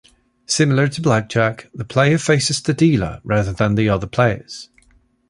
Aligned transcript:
Similar 0.47 0.87
to 0.87 1.01
blackjack, 1.03 1.69
the 1.75 1.85
player 1.85 2.17
faces 2.17 2.59
the 2.59 2.73
dealer, 2.73 3.21
rather 3.23 3.53
than 3.53 3.75
the 3.75 3.89
other 3.89 4.07
players. 4.07 4.67